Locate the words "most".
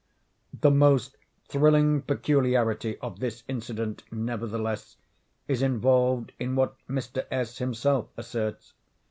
0.71-1.15